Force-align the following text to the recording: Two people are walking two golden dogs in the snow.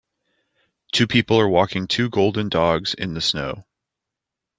Two 0.91 1.05
people 1.05 1.39
are 1.39 1.47
walking 1.47 1.85
two 1.85 2.09
golden 2.09 2.49
dogs 2.49 2.95
in 2.95 3.13
the 3.13 3.21
snow. 3.21 3.65